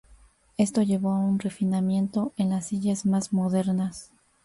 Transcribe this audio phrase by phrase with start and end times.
[0.57, 4.09] Esto llevó a un refinamiento en las sillas más modernas.